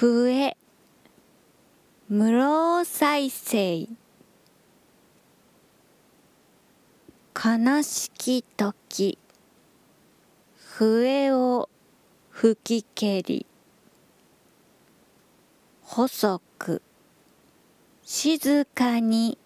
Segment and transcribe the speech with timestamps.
[0.00, 0.56] 笛。
[2.08, 3.88] 室再生。
[7.34, 9.18] 悲しき時。
[10.54, 11.68] 笛を
[12.30, 13.46] 吹き蹴り。
[15.82, 16.80] 細く。
[18.04, 19.36] 静かに。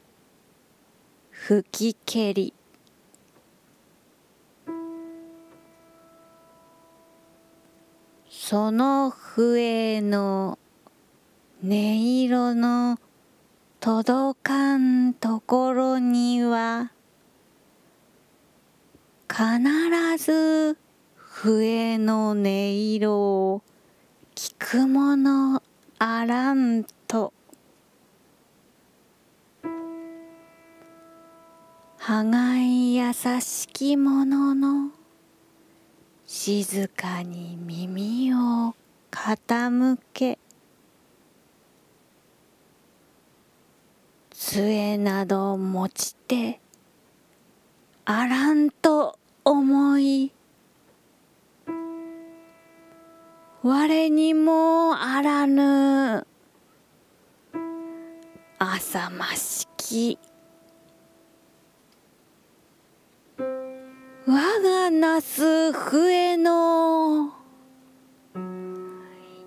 [1.30, 2.52] 吹き蹴り。
[8.52, 10.58] その笛の
[11.64, 12.98] 音色の
[13.80, 16.92] 届かんところには
[19.26, 20.76] 必ず
[21.16, 23.14] 笛の音色
[23.54, 23.62] を
[24.34, 25.62] 聞くもの
[25.98, 27.32] あらんと。
[31.96, 35.01] はがい優しきものの
[36.34, 38.74] 静かに耳を
[39.10, 40.38] 傾け
[44.30, 46.58] 杖など持ちて
[48.06, 50.32] あらんと思い
[53.62, 56.26] 我にもあらぬ
[58.58, 60.18] 浅ましき
[64.90, 67.32] なす笛の。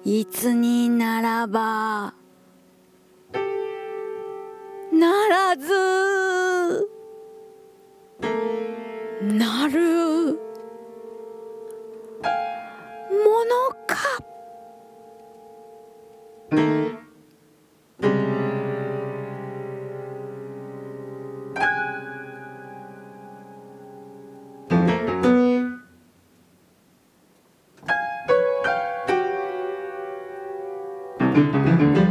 [0.04, 2.14] いつにならば。
[4.94, 6.90] ならず。
[9.22, 9.95] なる。
[31.36, 32.05] Música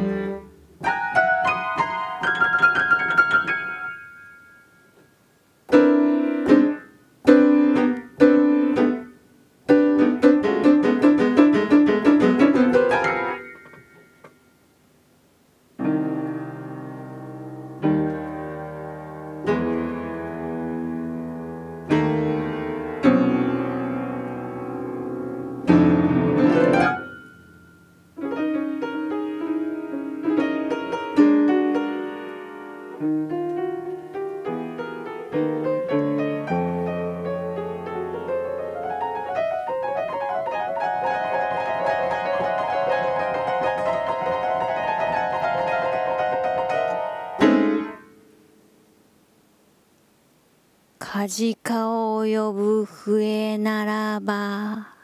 [50.99, 54.95] カジカを呼ぶ笛ならば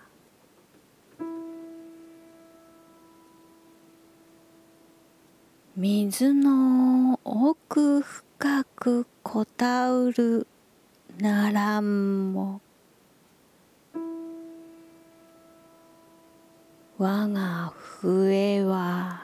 [5.75, 9.07] 水の奥深く
[9.41, 10.47] こたうる
[11.19, 12.61] ならんも
[16.99, 19.19] 我が笛は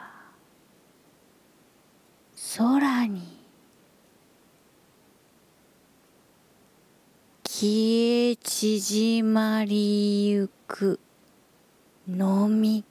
[2.57, 3.45] 空に
[7.47, 10.99] 消え縮まりゆく
[12.09, 12.83] のみ。